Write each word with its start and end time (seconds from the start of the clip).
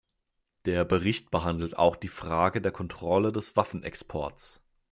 Der 0.65 0.83
Bericht 0.83 1.29
behandelt 1.29 1.77
auch 1.77 1.95
die 1.95 2.07
Frage 2.07 2.59
der 2.59 2.71
Kontrolle 2.71 3.31
des 3.31 3.55
Waffenexports. 3.55 4.59